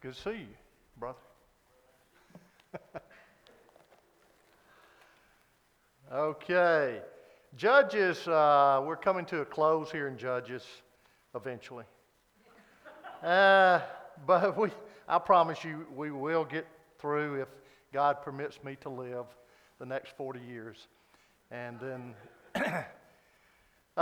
[0.00, 0.46] Good to see you,
[0.98, 1.18] brother.
[6.10, 7.02] okay.
[7.54, 10.64] Judges, uh, we're coming to a close here in Judges
[11.34, 11.84] eventually.
[13.22, 13.80] Uh,
[14.26, 14.70] but we,
[15.06, 16.66] I promise you, we will get
[16.98, 17.48] through if
[17.92, 19.26] God permits me to live
[19.78, 20.86] the next 40 years.
[21.50, 22.14] And then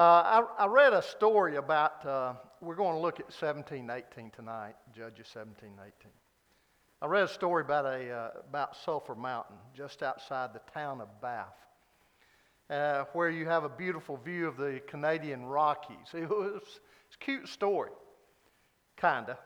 [0.01, 4.77] I, I, read a story about, uh, we're going to look at 17, 18 tonight,
[4.95, 6.13] Judges 17, 18.
[7.03, 11.09] I read a story about, a, uh, about Sulphur Mountain just outside the town of
[11.21, 11.49] Banff,
[12.71, 15.97] uh, where you have a beautiful view of the Canadian Rockies.
[16.15, 17.91] It was, it's a cute story,
[18.97, 19.37] kind of.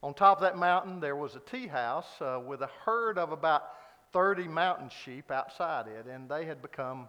[0.00, 3.32] On top of that mountain, there was a tea house uh, with a herd of
[3.32, 3.64] about
[4.12, 7.08] 30 mountain sheep outside it, and they had become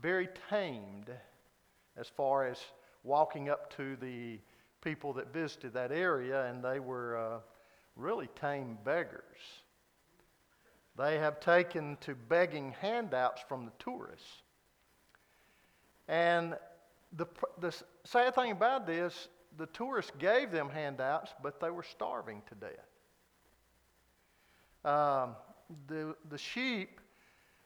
[0.00, 1.10] very tamed
[1.96, 2.58] as far as
[3.04, 4.38] walking up to the
[4.82, 7.38] people that visited that area, and they were uh,
[7.96, 9.40] really tame beggars.
[10.96, 14.42] They have taken to begging handouts from the tourists.
[16.08, 16.56] And
[17.16, 17.26] the,
[17.60, 22.54] the sad thing about this, the tourists gave them handouts, but they were starving to
[22.54, 22.90] death.
[24.84, 25.36] Um,
[25.86, 27.00] the, the sheep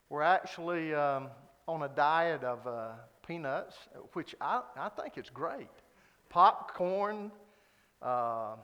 [0.09, 1.27] were actually um,
[1.67, 2.91] on a diet of uh,
[3.27, 3.75] peanuts,
[4.13, 5.69] which I, I think is great.
[6.29, 7.31] Popcorn,
[8.01, 8.55] uh,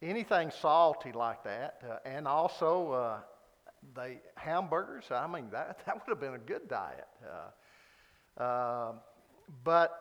[0.00, 2.92] anything salty like that, uh, and also
[3.96, 5.04] uh, hamburgers.
[5.10, 7.08] I mean, that, that would have been a good diet.
[8.38, 8.92] Uh, uh,
[9.64, 9.98] but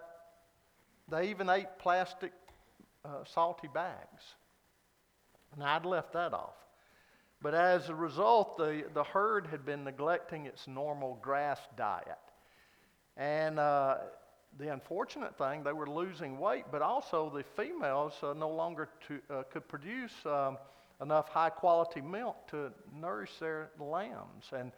[1.10, 2.32] they even ate plastic
[3.04, 4.24] uh, salty bags.
[5.54, 6.56] And I'd left that off.
[7.42, 12.18] But as a result, the, the herd had been neglecting its normal grass diet.
[13.18, 13.98] And uh,
[14.58, 19.20] the unfortunate thing, they were losing weight, but also the females uh, no longer to,
[19.30, 20.58] uh, could produce um,
[21.02, 24.52] enough high quality milk to nourish their lambs.
[24.56, 24.72] And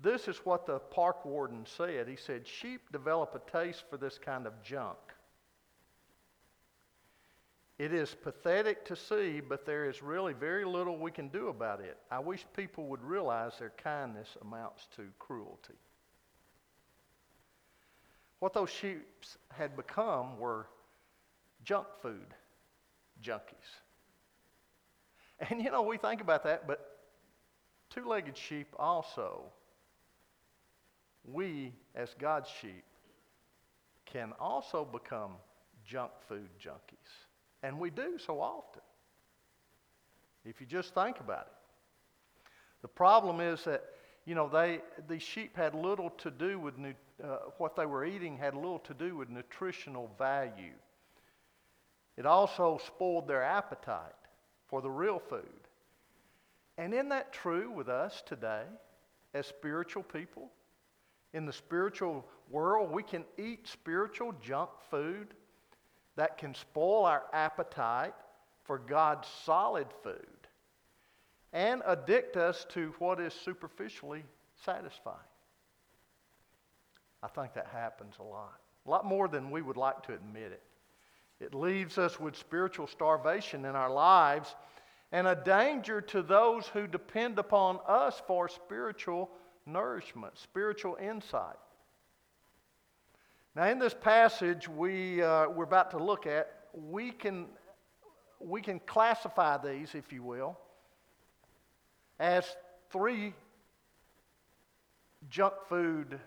[0.00, 2.08] this is what the park warden said.
[2.08, 4.98] He said, Sheep develop a taste for this kind of junk.
[7.78, 11.80] It is pathetic to see, but there is really very little we can do about
[11.80, 11.96] it.
[12.10, 15.74] I wish people would realize their kindness amounts to cruelty.
[18.40, 19.06] What those sheep
[19.50, 20.66] had become were
[21.64, 22.34] junk food
[23.22, 23.42] junkies.
[25.50, 26.98] And you know, we think about that, but
[27.90, 29.44] two legged sheep also,
[31.24, 32.84] we as God's sheep,
[34.06, 35.32] can also become
[35.84, 37.26] junk food junkies.
[37.62, 38.82] And we do so often.
[40.44, 41.52] If you just think about it.
[42.82, 43.84] The problem is that,
[44.24, 48.04] you know, they, these sheep had little to do with nu- uh, what they were
[48.04, 50.74] eating, had little to do with nutritional value.
[52.16, 54.12] It also spoiled their appetite
[54.66, 55.42] for the real food.
[56.76, 58.62] And isn't that true with us today
[59.34, 60.50] as spiritual people?
[61.34, 65.34] In the spiritual world, we can eat spiritual junk food
[66.16, 68.14] that can spoil our appetite
[68.64, 70.26] for God's solid food
[71.52, 74.24] and addict us to what is superficially
[74.64, 75.16] satisfying.
[77.22, 78.60] I think that happens a lot.
[78.86, 80.62] A lot more than we would like to admit it.
[81.40, 84.54] It leaves us with spiritual starvation in our lives
[85.12, 89.30] and a danger to those who depend upon us for spiritual
[89.66, 91.56] nourishment, spiritual insight.
[93.54, 97.46] Now, in this passage we, uh, we're about to look at, we can,
[98.40, 100.58] we can classify these, if you will,
[102.20, 102.44] as
[102.90, 103.34] three
[105.30, 106.20] junk food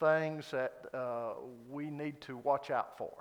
[0.00, 1.34] things that uh,
[1.68, 3.12] we need to watch out for.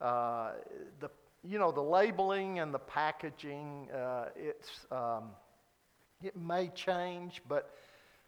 [0.00, 0.52] Uh,
[1.00, 1.10] the,
[1.42, 5.30] you know, the labeling and the packaging, uh, it's, um,
[6.22, 7.70] it may change, but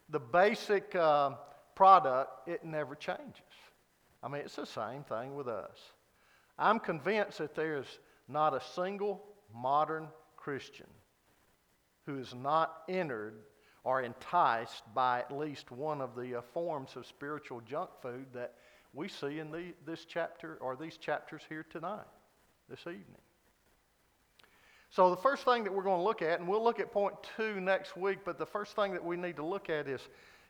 [0.08, 1.32] the basic uh,
[1.74, 3.42] product, it never changes.
[4.22, 5.76] I mean, it's the same thing with us.
[6.58, 9.22] I'm convinced that there's not a single
[9.54, 10.86] modern Christian
[12.06, 13.34] who has not entered
[13.88, 18.52] or enticed by at least one of the uh, forms of spiritual junk food that
[18.92, 22.04] we see in the, this chapter or these chapters here tonight,
[22.68, 23.22] this evening.
[24.90, 27.14] So, the first thing that we're going to look at, and we'll look at point
[27.34, 30.02] two next week, but the first thing that we need to look at is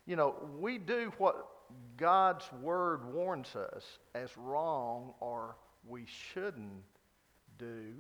[0.05, 1.47] you know, we do what
[1.97, 3.85] God's word warns us
[4.17, 5.55] as wrong or
[5.87, 6.83] we shouldn't
[7.57, 7.95] do.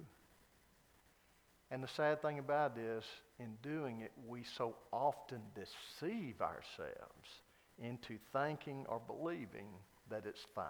[1.70, 3.04] And the sad thing about it is,
[3.38, 7.42] in doing it, we so often deceive ourselves
[7.78, 9.68] into thinking or believing
[10.10, 10.64] that it's fine.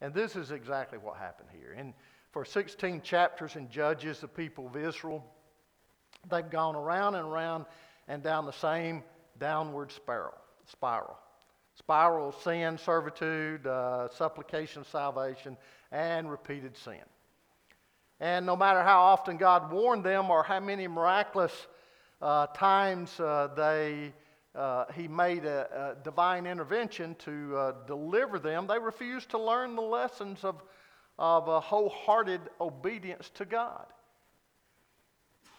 [0.00, 1.74] And this is exactly what happened here.
[1.76, 1.94] And
[2.34, 5.24] for 16 chapters in Judges, the people of Israel.
[6.28, 7.64] They've gone around and around
[8.08, 9.04] and down the same
[9.38, 10.34] downward spiral.
[10.66, 11.16] Spiral.
[11.76, 15.56] Spiral of sin, servitude, uh, supplication, salvation,
[15.92, 17.02] and repeated sin.
[18.20, 21.52] And no matter how often God warned them or how many miraculous
[22.22, 24.12] uh, times uh, they,
[24.54, 29.74] uh, He made a, a, divine intervention to uh, deliver them, they refused to learn
[29.76, 30.62] the lessons of,
[31.18, 33.86] of a wholehearted obedience to God.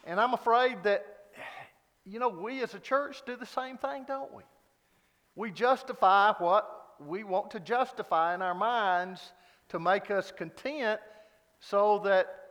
[0.06, 1.06] And I'm afraid that,
[2.06, 4.44] you know, we as a church do the same thing, don't we?
[5.36, 6.70] We justify what
[7.00, 9.34] we want to justify in our minds
[9.70, 11.00] to make us content
[11.60, 12.45] so that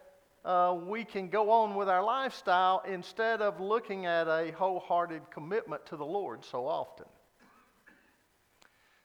[0.44, 5.86] uh, we can go on with our lifestyle instead of looking at a wholehearted commitment
[5.86, 7.06] to the Lord so often.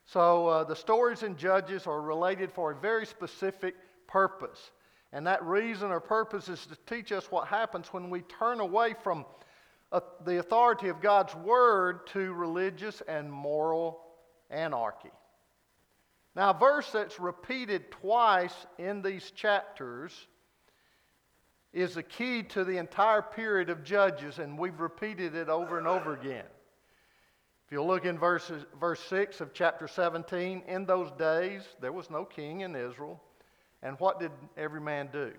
[0.05, 3.75] So, uh, the stories in Judges are related for a very specific
[4.07, 4.71] purpose.
[5.13, 8.95] And that reason or purpose is to teach us what happens when we turn away
[9.03, 9.25] from
[9.91, 14.01] uh, the authority of God's Word to religious and moral
[14.49, 15.11] anarchy.
[16.35, 20.27] Now, a verse that's repeated twice in these chapters
[21.73, 25.87] is the key to the entire period of Judges, and we've repeated it over and
[25.87, 26.45] over again.
[27.65, 32.09] If you look in verses, verse 6 of chapter 17, in those days there was
[32.09, 33.21] no king in Israel.
[33.83, 35.31] And what did every man do?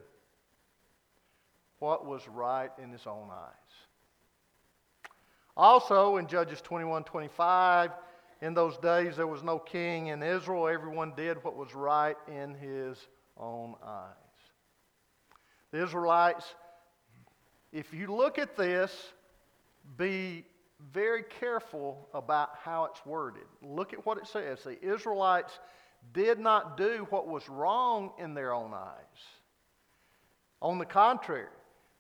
[1.81, 3.51] What was right in his own eyes.
[5.57, 7.91] Also, in Judges 21 25,
[8.43, 10.69] in those days there was no king in Israel.
[10.69, 12.97] Everyone did what was right in his
[13.37, 14.20] own eyes.
[15.73, 16.45] The Israelites,
[17.73, 18.93] if you look at this,
[19.97, 20.45] be
[20.93, 23.45] very careful about how it's worded.
[23.63, 24.65] Look at what it says.
[24.65, 25.59] The Israelites
[26.13, 29.25] did not do what was wrong in their own eyes.
[30.63, 31.47] On the contrary,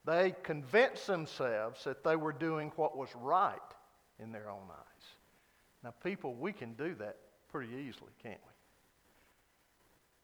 [0.04, 3.58] they convinced themselves that they were doing what was right
[4.18, 5.04] in their own eyes.
[5.84, 7.16] Now, people, we can do that
[7.48, 8.52] pretty easily, can't we?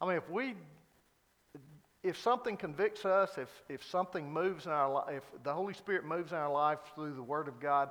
[0.00, 0.54] I mean, if we
[2.06, 6.04] if something convicts us, if, if something moves in our life, if the Holy Spirit
[6.04, 7.90] moves in our life through the Word of God,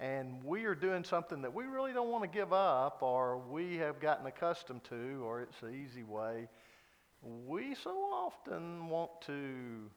[0.00, 3.76] and we are doing something that we really don't want to give up, or we
[3.76, 6.48] have gotten accustomed to, or it's the easy way,
[7.46, 9.90] we so often want to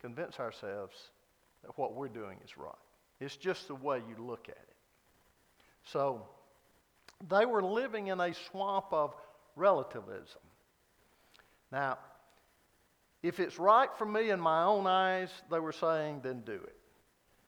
[0.00, 0.94] convince ourselves
[1.62, 2.72] that what we're doing is right.
[3.20, 4.76] It's just the way you look at it.
[5.84, 6.26] So,
[7.28, 9.14] they were living in a swamp of
[9.54, 10.40] relativism.
[11.70, 11.98] Now,
[13.24, 16.76] if it's right for me in my own eyes, they were saying, then do it.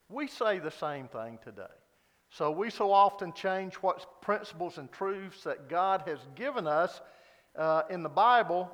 [0.09, 1.65] We say the same thing today.
[2.31, 7.03] So we so often change what principles and truths that God has given us
[7.57, 8.71] uh, in the Bible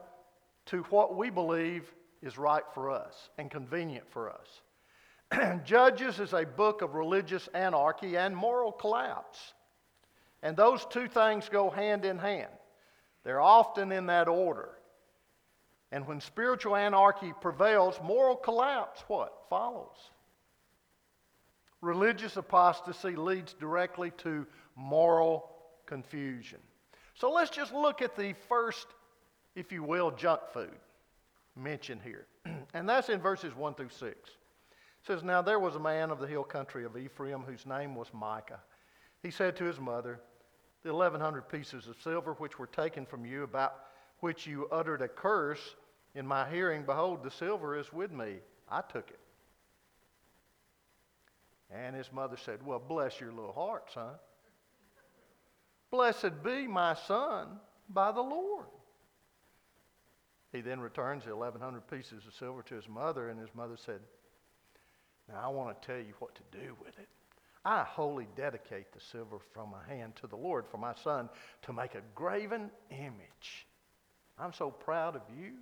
[0.66, 5.60] to what we believe is right for us and convenient for us.
[5.64, 9.54] Judges is a book of religious anarchy and moral collapse.
[10.40, 12.52] And those two things go hand in hand.
[13.24, 14.70] They're often in that order.
[15.92, 19.44] And when spiritual anarchy prevails, moral collapse what?
[19.50, 20.10] Follows.
[21.82, 25.50] Religious apostasy leads directly to moral
[25.84, 26.58] confusion.
[27.14, 28.86] So let's just look at the first,
[29.54, 30.78] if you will, junk food
[31.54, 32.26] mentioned here.
[32.74, 34.00] and that's in verses 1 through 6.
[34.00, 34.16] It
[35.06, 38.08] says, Now there was a man of the hill country of Ephraim whose name was
[38.14, 38.60] Micah.
[39.22, 40.20] He said to his mother,
[40.82, 43.74] The 1,100 pieces of silver which were taken from you, about
[44.20, 45.74] which you uttered a curse,
[46.14, 48.36] in my hearing, behold, the silver is with me.
[48.68, 49.18] I took it.
[51.70, 54.14] And his mother said, Well, bless your little heart, son.
[55.90, 57.48] Blessed be my son
[57.88, 58.66] by the Lord.
[60.52, 64.00] He then returns the 1,100 pieces of silver to his mother, and his mother said,
[65.28, 67.08] Now I want to tell you what to do with it.
[67.64, 71.28] I wholly dedicate the silver from my hand to the Lord for my son
[71.62, 73.66] to make a graven image.
[74.38, 75.52] I'm so proud of you.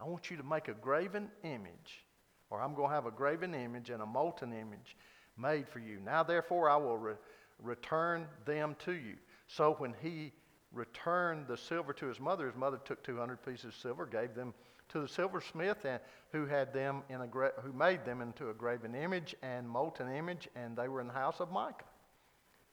[0.00, 2.04] I want you to make a graven image,
[2.50, 4.96] or I'm going to have a graven image and a molten image
[5.36, 6.00] made for you.
[6.04, 7.14] Now, therefore, I will re-
[7.62, 9.14] return them to you.
[9.46, 10.32] So when he
[10.72, 14.52] returned the silver to his mother, his mother took 200 pieces of silver, gave them
[14.90, 16.00] to the silversmith, and
[16.32, 20.12] who had them in a gra- who made them into a graven image and molten
[20.12, 21.84] image, and they were in the house of Micah.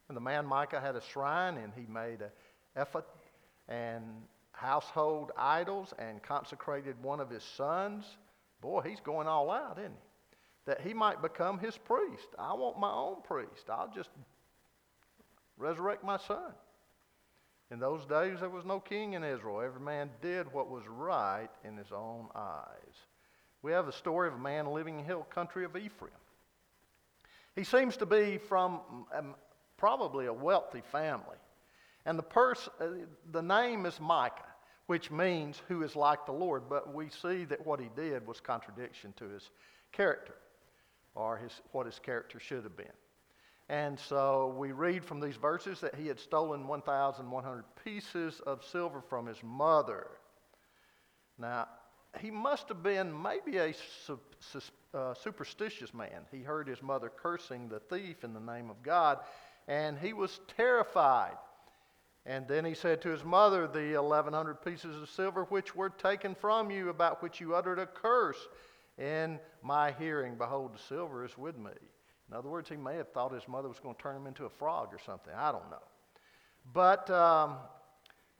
[0.09, 2.31] And the man Micah had a shrine, and he made a
[2.79, 3.05] ephod
[3.67, 4.03] and
[4.63, 8.05] household idols and consecrated one of his sons.
[8.61, 10.35] Boy, he's going all out, isn't he?
[10.65, 12.27] That he might become his priest.
[12.39, 13.69] I want my own priest.
[13.69, 14.09] I'll just
[15.57, 16.53] resurrect my son.
[17.71, 19.61] In those days, there was no king in Israel.
[19.61, 22.95] Every man did what was right in his own eyes.
[23.63, 26.13] We have the story of a man living in the hill country of Ephraim.
[27.55, 28.79] He seems to be from
[29.15, 29.35] um,
[29.77, 31.37] probably a wealthy family.
[32.05, 32.87] And the, pers- uh,
[33.31, 34.52] the name is Micah,
[34.87, 36.63] which means who is like the Lord.
[36.69, 39.49] But we see that what he did was contradiction to his
[39.91, 40.35] character,
[41.15, 42.87] or his, what his character should have been.
[43.69, 49.01] And so we read from these verses that he had stolen 1,100 pieces of silver
[49.01, 50.07] from his mother.
[51.37, 51.67] Now,
[52.19, 54.59] he must have been maybe a su- su-
[54.93, 56.25] uh, superstitious man.
[56.31, 59.19] He heard his mother cursing the thief in the name of God,
[59.67, 61.37] and he was terrified.
[62.25, 66.35] And then he said to his mother, The 1,100 pieces of silver which were taken
[66.35, 68.47] from you, about which you uttered a curse
[68.97, 71.71] in my hearing, behold, the silver is with me.
[72.29, 74.45] In other words, he may have thought his mother was going to turn him into
[74.45, 75.33] a frog or something.
[75.35, 75.83] I don't know.
[76.73, 77.57] But um,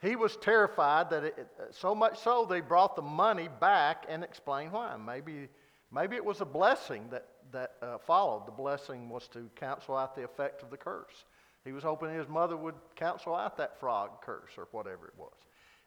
[0.01, 4.71] he was terrified that it, so much so they brought the money back and explained
[4.71, 4.95] why.
[4.95, 5.49] Maybe,
[5.91, 8.47] maybe it was a blessing that, that uh, followed.
[8.47, 11.25] The blessing was to cancel out the effect of the curse.
[11.63, 15.33] He was hoping his mother would counsel out that frog curse or whatever it was.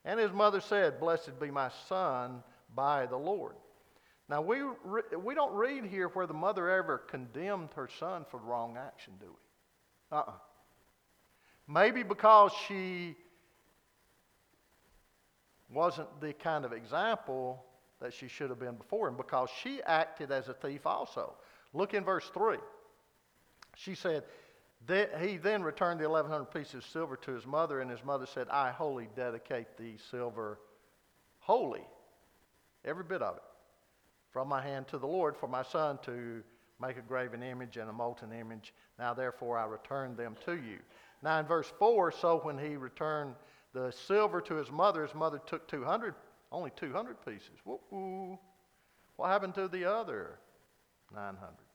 [0.04, 2.42] And his mother said, Blessed be my son
[2.74, 3.56] by the Lord.
[4.28, 8.38] Now, we, re- we don't read here where the mother ever condemned her son for
[8.38, 10.16] wrong action, do we?
[10.16, 10.32] Uh uh
[11.68, 13.16] Maybe because she
[15.68, 17.64] wasn't the kind of example
[18.00, 21.34] that she should have been before him, because she acted as a thief also.
[21.72, 22.58] Look in verse 3.
[23.74, 24.22] She said,
[25.20, 28.48] he then returned the 1,100 pieces of silver to his mother, and his mother said,
[28.48, 30.58] I wholly dedicate the silver,
[31.40, 31.84] wholly,
[32.84, 33.42] every bit of it,
[34.30, 36.42] from my hand to the Lord for my son to
[36.80, 38.74] make a graven image and a molten image.
[38.98, 40.78] Now, therefore, I return them to you.
[41.22, 43.34] Now, in verse 4, so when he returned
[43.72, 46.14] the silver to his mother, his mother took 200,
[46.52, 47.58] only 200 pieces.
[49.16, 50.38] What happened to the other
[51.14, 51.65] 900?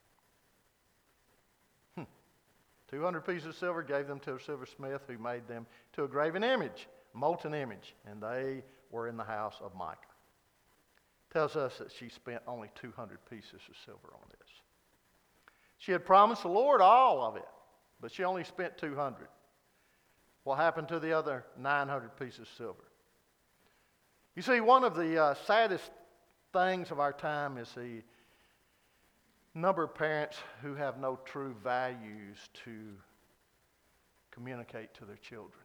[2.91, 6.43] 200 pieces of silver, gave them to a silversmith who made them to a graven
[6.43, 9.97] image, molten image, and they were in the house of Micah.
[11.31, 14.49] Tells us that she spent only 200 pieces of silver on this.
[15.77, 17.47] She had promised the Lord all of it,
[18.01, 19.27] but she only spent 200.
[20.43, 22.83] What happened to the other 900 pieces of silver?
[24.35, 25.89] You see, one of the uh, saddest
[26.51, 28.01] things of our time is the
[29.53, 32.71] number of parents who have no true values to
[34.31, 35.63] communicate to their children.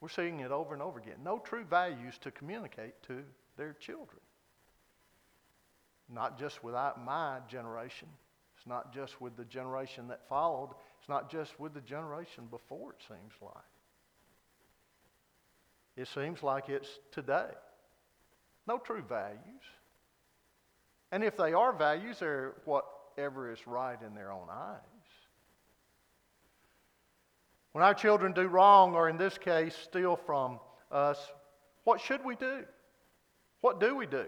[0.00, 1.16] We're seeing it over and over again.
[1.24, 3.22] No true values to communicate to
[3.56, 4.20] their children.
[6.12, 8.08] Not just without my generation.
[8.58, 10.70] It's not just with the generation that followed.
[10.98, 13.54] It's not just with the generation before, it seems like.
[15.96, 17.50] It seems like it's today.
[18.66, 19.38] No true values.
[21.14, 24.80] And if they are values, they're whatever is right in their own eyes.
[27.70, 30.58] When our children do wrong, or in this case, steal from
[30.90, 31.18] us,
[31.84, 32.64] what should we do?
[33.60, 34.24] What do we do?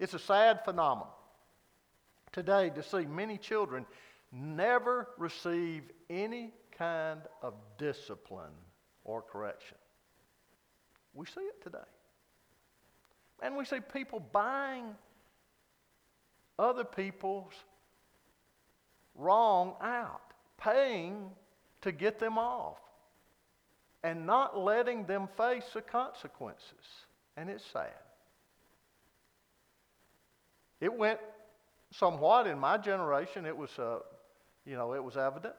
[0.00, 1.06] It's a sad phenomenon
[2.32, 3.86] today to see many children
[4.32, 8.58] never receive any kind of discipline
[9.04, 9.78] or correction.
[11.14, 11.78] We see it today.
[13.44, 14.96] And we see people buying
[16.60, 17.54] other people's
[19.14, 20.20] wrong out,
[20.58, 21.30] paying
[21.80, 22.78] to get them off,
[24.04, 27.06] and not letting them face the consequences.
[27.36, 27.88] And it's sad.
[30.80, 31.18] It went
[31.90, 33.46] somewhat in my generation.
[33.46, 34.00] It was, uh,
[34.64, 35.54] you know, it was evident.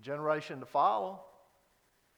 [0.00, 1.20] Generation to follow.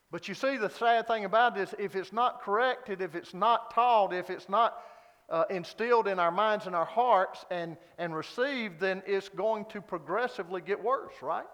[0.09, 3.33] But you see, the sad thing about it is if it's not corrected, if it's
[3.33, 4.81] not taught, if it's not
[5.29, 9.81] uh, instilled in our minds and our hearts and, and received, then it's going to
[9.81, 11.45] progressively get worse, right?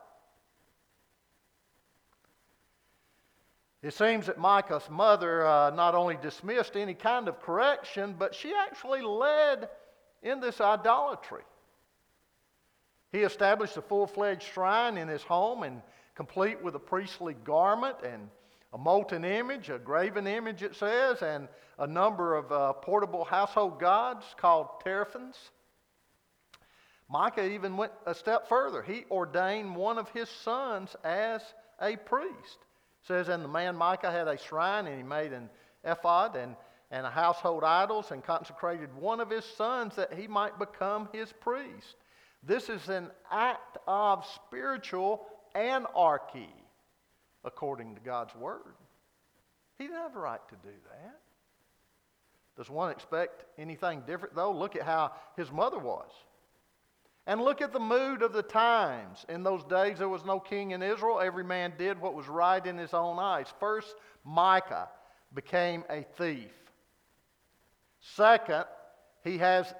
[3.81, 8.53] It seems that Micah's mother uh, not only dismissed any kind of correction, but she
[8.53, 9.67] actually led
[10.21, 11.43] in this idolatry.
[13.11, 15.81] He established a full fledged shrine in his home and
[16.15, 18.29] complete with a priestly garment and
[18.73, 23.79] a molten image, a graven image, it says, and a number of uh, portable household
[23.79, 25.35] gods called teraphims.
[27.09, 28.81] Micah even went a step further.
[28.81, 31.41] He ordained one of his sons as
[31.79, 32.57] a priest.
[33.03, 35.49] It says, and the man Micah had a shrine, and he made an
[35.83, 36.55] ephod and,
[36.89, 41.31] and a household idols, and consecrated one of his sons that he might become his
[41.31, 41.95] priest.
[42.41, 46.62] This is an act of spiritual anarchy
[47.43, 48.75] according to God's word.
[49.77, 51.19] He didn't have a right to do that.
[52.55, 54.51] Does one expect anything different, though?
[54.51, 56.09] Look at how his mother was.
[57.25, 59.25] And look at the mood of the times.
[59.29, 61.21] In those days, there was no king in Israel.
[61.21, 63.47] Every man did what was right in his own eyes.
[63.59, 64.89] First, Micah
[65.33, 66.51] became a thief.
[68.01, 68.65] Second,
[69.23, 69.73] he, has,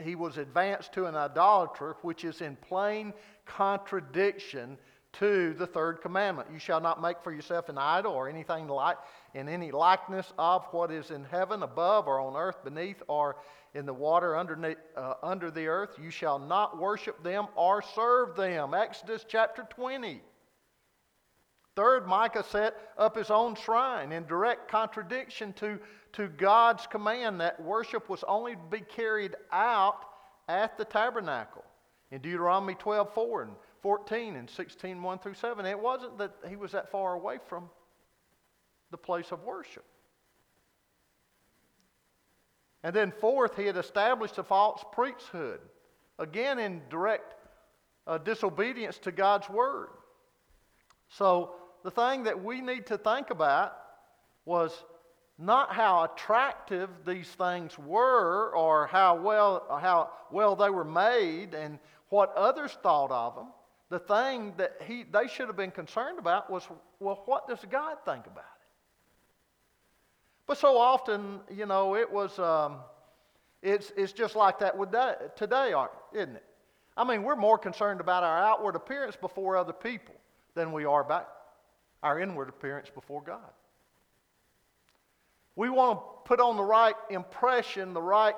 [0.00, 3.12] he was advanced to an idolater, which is in plain
[3.44, 4.78] contradiction
[5.18, 6.48] to the third commandment.
[6.52, 8.96] You shall not make for yourself an idol or anything like
[9.34, 13.36] in any likeness of what is in heaven above or on earth beneath or
[13.74, 15.90] in the water underneath, uh, under the earth.
[16.02, 18.74] You shall not worship them or serve them.
[18.74, 20.22] Exodus chapter 20.
[21.76, 25.78] Third, Micah set up his own shrine in direct contradiction to,
[26.14, 30.00] to God's command that worship was only to be carried out
[30.48, 31.64] at the tabernacle.
[32.10, 33.52] In Deuteronomy 12 4 and
[33.86, 37.70] 14 and 16 1 through 7, it wasn't that he was that far away from
[38.90, 39.84] the place of worship.
[42.82, 45.60] And then, fourth, he had established a false priesthood,
[46.18, 47.36] again in direct
[48.08, 49.90] uh, disobedience to God's word.
[51.08, 51.52] So,
[51.84, 53.76] the thing that we need to think about
[54.46, 54.82] was
[55.38, 61.78] not how attractive these things were or how well, how well they were made and
[62.08, 63.46] what others thought of them.
[63.88, 66.66] The thing that he, they should have been concerned about was,
[66.98, 68.66] well, what does God think about it?
[70.46, 72.78] But so often, you know, it was, um,
[73.62, 75.72] it's, it's just like that with that, today,
[76.12, 76.44] isn't it?
[76.96, 80.14] I mean, we're more concerned about our outward appearance before other people
[80.54, 81.28] than we are about
[82.02, 83.50] our inward appearance before God.
[85.56, 88.34] We want to put on the right impression, the right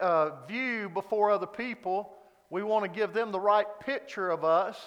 [0.00, 2.12] uh, view before other people.
[2.50, 4.78] We want to give them the right picture of us,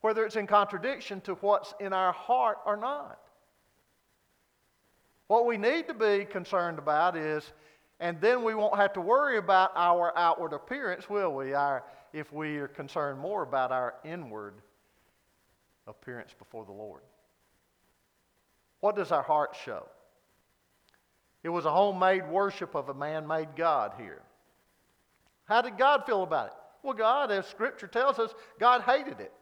[0.00, 3.18] whether it's in contradiction to what's in our heart or not.
[5.26, 7.52] What we need to be concerned about is,
[8.00, 11.54] and then we won't have to worry about our outward appearance, will we?
[11.54, 14.54] Our, if we are concerned more about our inward
[15.86, 17.02] appearance before the Lord.
[18.80, 19.88] What does our heart show?
[21.42, 24.22] It was a homemade worship of a man made God here.
[25.52, 26.54] How did God feel about it?
[26.82, 29.34] Well, God, as Scripture tells us, God hated it.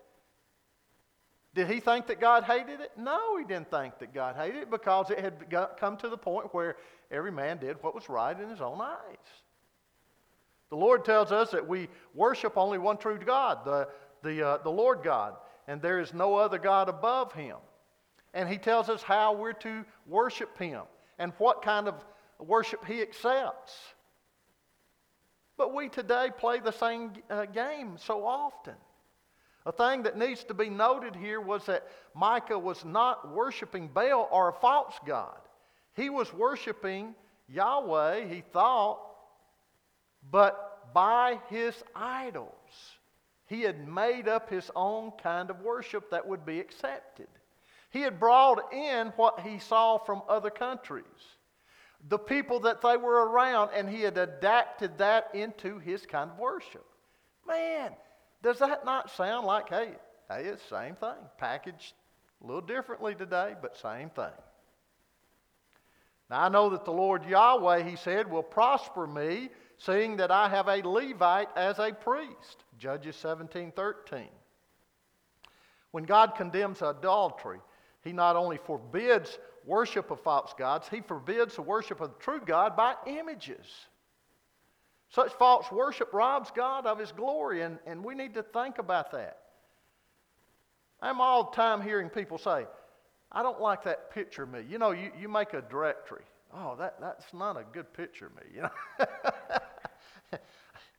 [1.54, 2.90] Did he think that God hated it?
[2.98, 5.34] No, he didn't think that God hated it because it had
[5.78, 6.74] come to the point where
[7.12, 9.28] every man did what was right in his own eyes.
[10.70, 13.86] The Lord tells us that we worship only one true God, the,
[14.24, 15.36] the, uh, the Lord God,
[15.68, 17.56] and there is no other God above him.
[18.34, 20.82] And he tells us how we're to worship him
[21.20, 21.94] and what kind of
[22.40, 23.76] worship he accepts.
[25.60, 28.76] But we today play the same uh, game so often.
[29.66, 34.26] A thing that needs to be noted here was that Micah was not worshiping Baal
[34.32, 35.36] or a false god.
[35.94, 37.14] He was worshiping
[37.46, 39.00] Yahweh, he thought,
[40.30, 42.54] but by his idols.
[43.44, 47.28] He had made up his own kind of worship that would be accepted.
[47.90, 51.04] He had brought in what he saw from other countries,
[52.08, 56.38] the people that they were around, and he had adapted that into his kind of
[56.38, 56.84] worship.
[57.46, 57.92] Man,
[58.42, 59.90] does that not sound like, hey,
[60.28, 61.94] hey, it's the same thing, packaged
[62.42, 64.32] a little differently today, but same thing.
[66.30, 70.48] Now I know that the Lord Yahweh, he said, will prosper me, seeing that I
[70.48, 72.64] have a Levite as a priest.
[72.78, 74.28] Judges 17 13.
[75.90, 77.58] When God condemns adultery,
[78.02, 82.40] he not only forbids worship of false gods, he forbids the worship of the true
[82.44, 83.66] God by images.
[85.10, 89.10] Such false worship robs God of his glory, and, and we need to think about
[89.12, 89.38] that.
[91.02, 92.66] I'm all the time hearing people say,
[93.32, 94.60] I don't like that picture of me.
[94.68, 96.24] You know, you, you make a directory.
[96.52, 98.70] Oh, that, that's not a good picture of me, you know.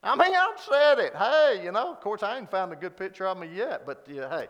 [0.03, 1.15] I mean, I've said it.
[1.15, 4.05] Hey, you know, of course, I ain't found a good picture of me yet, but
[4.09, 4.47] yeah, hey,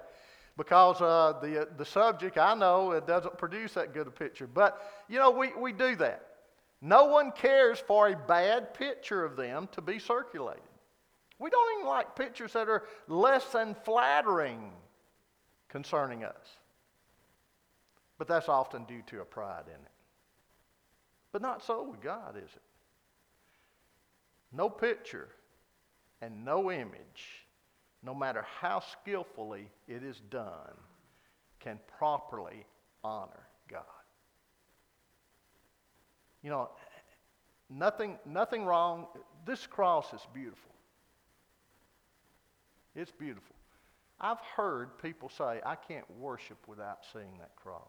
[0.57, 4.47] because uh, the, the subject, I know, it doesn't produce that good a picture.
[4.47, 6.27] But, you know, we, we do that.
[6.81, 10.63] No one cares for a bad picture of them to be circulated.
[11.39, 14.71] We don't even like pictures that are less than flattering
[15.69, 16.57] concerning us.
[18.17, 19.91] But that's often due to a pride in it.
[21.31, 22.61] But not so with God, is it?
[24.51, 25.29] No picture
[26.21, 27.40] and no image,
[28.03, 30.75] no matter how skillfully it is done,
[31.59, 32.65] can properly
[33.03, 33.83] honor God.
[36.41, 36.69] You know,
[37.69, 39.05] nothing, nothing wrong.
[39.45, 40.71] This cross is beautiful.
[42.95, 43.55] It's beautiful.
[44.19, 47.81] I've heard people say, I can't worship without seeing that cross.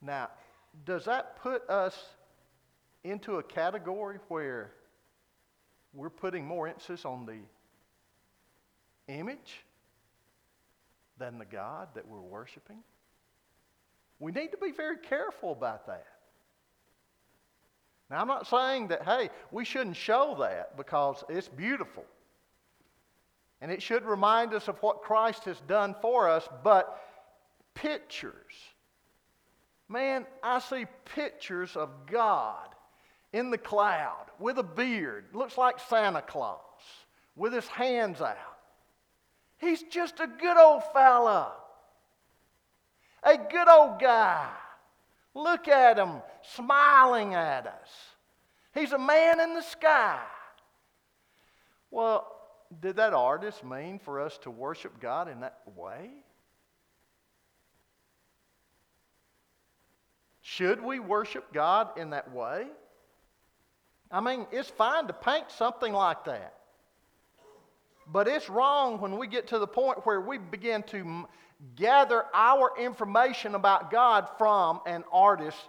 [0.00, 0.28] Now,
[0.84, 1.96] does that put us
[3.04, 4.72] into a category where
[5.96, 7.38] we're putting more emphasis on the
[9.12, 9.64] image
[11.18, 12.78] than the God that we're worshiping?
[14.18, 16.06] We need to be very careful about that.
[18.10, 22.04] Now, I'm not saying that, hey, we shouldn't show that because it's beautiful.
[23.60, 27.02] And it should remind us of what Christ has done for us, but
[27.74, 28.52] pictures.
[29.88, 32.75] Man, I see pictures of God
[33.32, 36.60] in the cloud with a beard, looks like Santa Claus,
[37.34, 38.36] with his hands out.
[39.58, 41.52] He's just a good old fella,
[43.22, 44.48] a good old guy.
[45.34, 46.22] Look at him
[46.54, 47.88] smiling at us.
[48.74, 50.20] He's a man in the sky.
[51.90, 52.30] Well,
[52.80, 56.10] did that artist mean for us to worship God in that way?
[60.42, 62.66] Should we worship God in that way?
[64.10, 66.54] I mean, it's fine to paint something like that.
[68.06, 71.26] But it's wrong when we get to the point where we begin to
[71.74, 75.60] gather our information about God from an artist's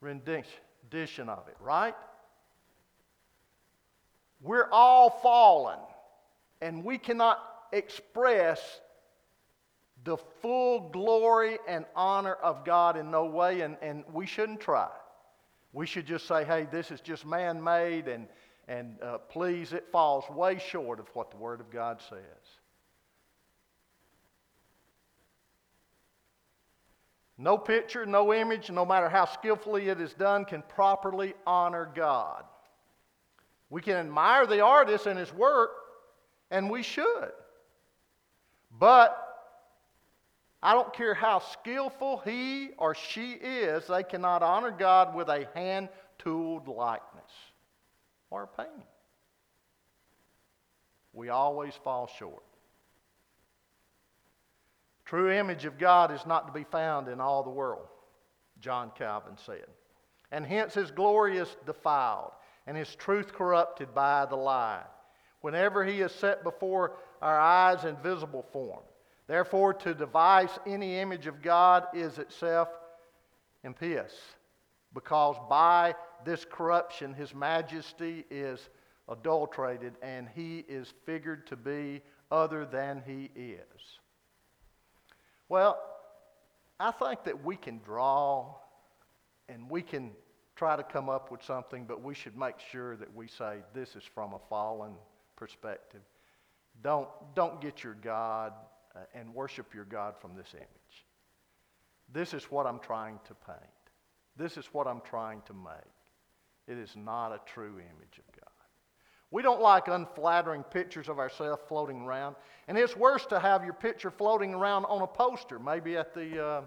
[0.00, 1.94] rendition of it, right?
[4.40, 5.78] We're all fallen,
[6.60, 7.38] and we cannot
[7.72, 8.80] express
[10.02, 14.88] the full glory and honor of God in no way, and, and we shouldn't try.
[15.72, 18.26] We should just say, hey, this is just man made, and,
[18.66, 22.18] and uh, please, it falls way short of what the Word of God says.
[27.38, 32.44] No picture, no image, no matter how skillfully it is done, can properly honor God.
[33.70, 35.70] We can admire the artist and his work,
[36.50, 37.30] and we should.
[38.78, 39.29] But
[40.62, 45.48] I don't care how skillful he or she is, they cannot honor God with a
[45.54, 47.30] hand tooled likeness
[48.30, 48.84] or a painting.
[51.12, 52.42] We always fall short.
[55.06, 57.88] True image of God is not to be found in all the world,
[58.60, 59.66] John Calvin said.
[60.30, 62.30] And hence his glory is defiled
[62.66, 64.84] and his truth corrupted by the lie.
[65.40, 68.82] Whenever he is set before our eyes in visible form.
[69.30, 72.66] Therefore, to devise any image of God is itself
[73.62, 74.12] impious,
[74.92, 78.70] because by this corruption his majesty is
[79.08, 84.00] adulterated and he is figured to be other than he is.
[85.48, 85.80] Well,
[86.80, 88.56] I think that we can draw
[89.48, 90.10] and we can
[90.56, 93.94] try to come up with something, but we should make sure that we say this
[93.94, 94.94] is from a fallen
[95.36, 96.00] perspective.
[96.82, 98.54] Don't, don't get your God
[99.14, 101.06] and worship your God from this image.
[102.12, 103.58] This is what I'm trying to paint.
[104.36, 105.92] This is what I'm trying to make.
[106.66, 108.50] It is not a true image of God.
[109.30, 112.34] We don't like unflattering pictures of ourselves floating around.
[112.66, 116.44] And it's worse to have your picture floating around on a poster, maybe at the
[116.44, 116.62] uh,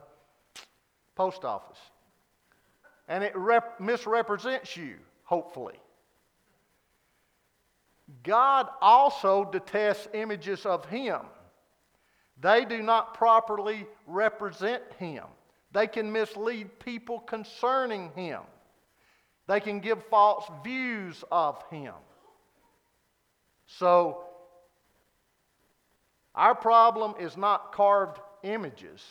[1.15, 1.79] post office.
[3.09, 5.75] And it rep- misrepresents you, hopefully.
[8.23, 11.19] God also detests images of Him.
[12.41, 15.23] They do not properly represent Him.
[15.71, 18.41] They can mislead people concerning Him.
[19.47, 21.93] They can give false views of Him.
[23.65, 24.23] So,
[26.35, 29.03] our problem is not carved images.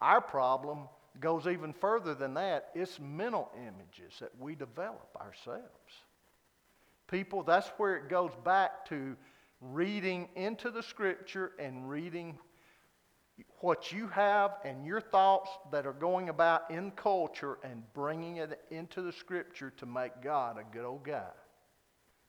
[0.00, 0.88] Our problem
[1.20, 2.70] goes even further than that.
[2.74, 5.62] It's mental images that we develop ourselves.
[7.08, 9.16] People, that's where it goes back to
[9.60, 12.38] reading into the scripture and reading
[13.60, 18.60] what you have and your thoughts that are going about in culture and bringing it
[18.70, 21.32] into the scripture to make God a good old guy,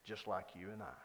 [0.04, 0.96] just like you and I.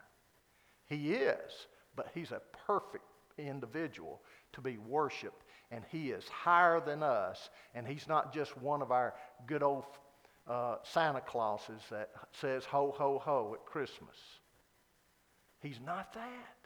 [0.85, 3.05] He is, but he's a perfect
[3.37, 4.21] individual
[4.53, 8.91] to be worshiped, and he is higher than us, and he's not just one of
[8.91, 9.13] our
[9.45, 9.85] good old
[10.47, 14.15] uh, Santa Clauses that says ho, ho, ho at Christmas.
[15.59, 16.60] He's not that.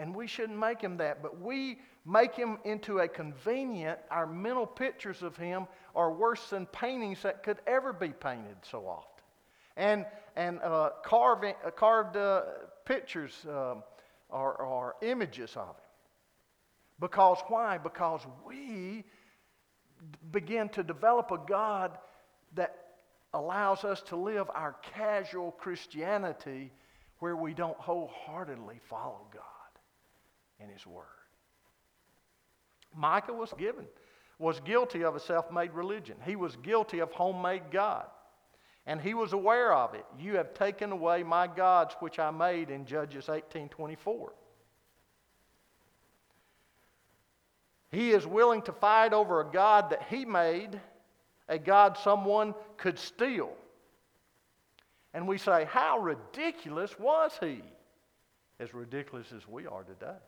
[0.00, 4.66] And we shouldn't make him that, but we make him into a convenient, our mental
[4.66, 9.22] pictures of him are worse than paintings that could ever be painted so often
[9.76, 12.42] and, and uh, carving, uh, carved uh,
[12.86, 13.82] pictures um,
[14.30, 15.74] or, or images of him.
[16.98, 17.76] Because why?
[17.76, 19.04] Because we
[20.32, 21.98] begin to develop a God
[22.54, 22.74] that
[23.34, 26.72] allows us to live our casual Christianity
[27.18, 29.59] where we don't wholeheartedly follow God
[30.60, 31.04] and His Word.
[32.94, 33.86] Micah was given,
[34.38, 36.16] was guilty of a self made religion.
[36.24, 38.06] He was guilty of homemade God.
[38.86, 40.04] And he was aware of it.
[40.18, 44.32] You have taken away my gods which I made in Judges 18:24.
[47.92, 50.80] He is willing to fight over a God that he made,
[51.48, 53.52] a God someone could steal.
[55.12, 57.62] And we say, How ridiculous was he?
[58.60, 60.18] As ridiculous as we are today.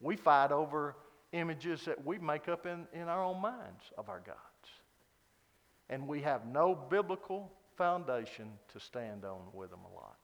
[0.00, 0.96] We fight over
[1.32, 4.38] images that we make up in, in our own minds of our gods.
[5.88, 10.16] And we have no biblical foundation to stand on with them a lot.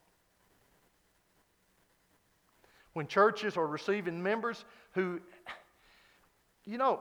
[2.93, 5.21] When churches are receiving members who,
[6.65, 7.01] you know,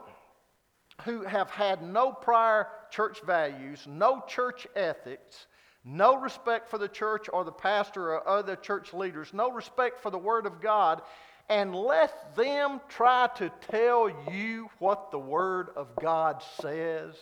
[1.04, 5.48] who have had no prior church values, no church ethics,
[5.84, 10.10] no respect for the church or the pastor or other church leaders, no respect for
[10.10, 11.02] the Word of God,
[11.50, 17.14] and let them try to tell you what the Word of God says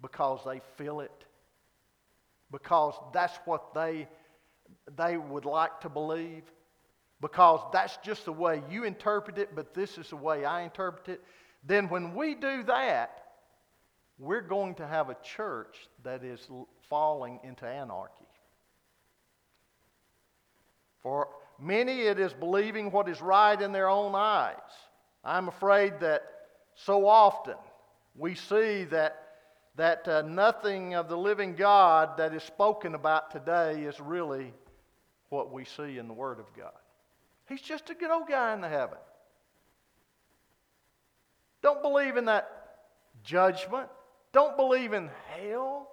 [0.00, 1.24] because they feel it,
[2.52, 4.06] because that's what they,
[4.96, 6.44] they would like to believe,
[7.20, 11.08] because that's just the way you interpret it, but this is the way I interpret
[11.08, 11.22] it,
[11.64, 13.22] then when we do that,
[14.18, 16.48] we're going to have a church that is
[16.88, 18.26] falling into anarchy.
[21.02, 21.28] For
[21.60, 24.54] many, it is believing what is right in their own eyes.
[25.24, 26.22] I'm afraid that
[26.74, 27.56] so often
[28.14, 29.22] we see that,
[29.76, 34.52] that uh, nothing of the living God that is spoken about today is really
[35.28, 36.72] what we see in the Word of God.
[37.48, 38.98] He's just a good old guy in the heaven.
[41.62, 42.48] Don't believe in that
[43.24, 43.88] judgment.
[44.32, 45.88] Don't believe in hell.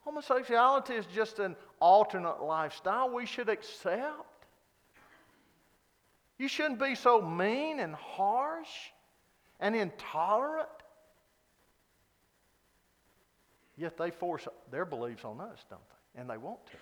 [0.00, 4.46] Homosexuality is just an alternate lifestyle we should accept.
[6.38, 8.68] You shouldn't be so mean and harsh
[9.60, 10.68] and intolerant.
[13.76, 16.20] Yet they force their beliefs on us, don't they?
[16.20, 16.72] And they want to.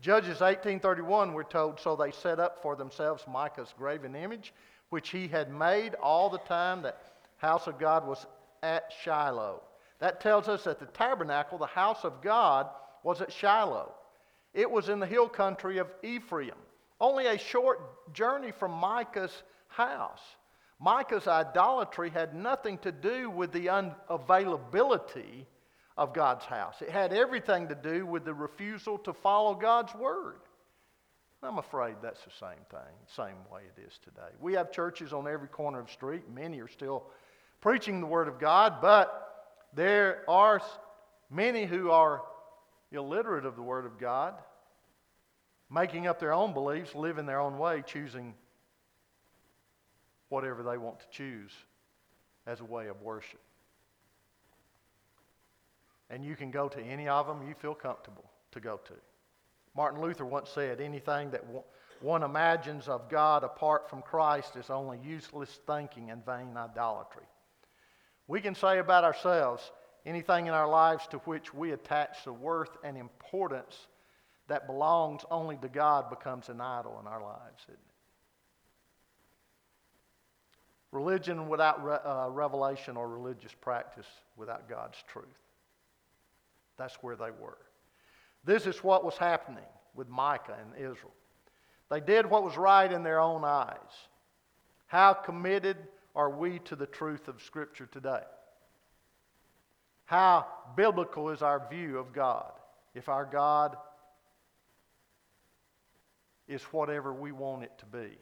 [0.00, 4.52] Judges 18:31 we're told so they set up for themselves Micah's graven image
[4.90, 7.02] which he had made all the time that
[7.38, 8.26] house of God was
[8.62, 9.62] at Shiloh.
[9.98, 12.68] That tells us that the tabernacle, the house of God,
[13.02, 13.92] was at Shiloh.
[14.54, 16.56] It was in the hill country of Ephraim,
[17.00, 20.22] only a short journey from Micah's house.
[20.80, 25.44] Micah's idolatry had nothing to do with the unavailability
[25.96, 30.38] of God's house, it had everything to do with the refusal to follow God's word.
[31.42, 34.30] I'm afraid that's the same thing, same way it is today.
[34.40, 36.22] We have churches on every corner of the street.
[36.32, 37.04] Many are still
[37.60, 40.60] preaching the Word of God, but there are
[41.30, 42.22] many who are
[42.92, 44.34] illiterate of the Word of God,
[45.70, 48.34] making up their own beliefs, living their own way, choosing
[50.28, 51.52] whatever they want to choose
[52.46, 53.40] as a way of worship.
[56.10, 58.94] And you can go to any of them you feel comfortable to go to.
[59.76, 61.44] Martin Luther once said, anything that
[62.00, 67.26] one imagines of God apart from Christ is only useless thinking and vain idolatry.
[68.26, 69.70] We can say about ourselves
[70.08, 73.88] anything in our lives to which we attach the worth and importance
[74.48, 77.66] that belongs only to God becomes an idol in our lives?
[80.90, 85.26] Religion without re- uh, revelation or religious practice without God's truth.
[86.78, 87.58] That's where they were.
[88.44, 91.12] This is what was happening with Micah and Israel.
[91.90, 93.76] They did what was right in their own eyes.
[94.86, 95.76] How committed
[96.14, 98.22] are we to the truth of Scripture today?
[100.08, 102.52] How biblical is our view of God?
[102.94, 103.76] If our God
[106.48, 108.16] is whatever we want it to be.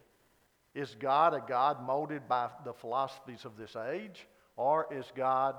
[0.75, 4.27] Is God a God molded by the philosophies of this age?
[4.57, 5.55] Or is God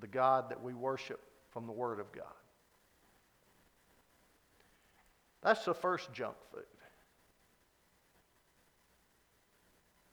[0.00, 2.24] the God that we worship from the Word of God?
[5.42, 6.62] That's the first junk food.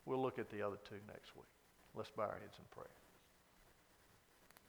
[0.06, 1.46] We'll look at the other two next week.
[1.94, 2.99] Let's bow our heads in prayer.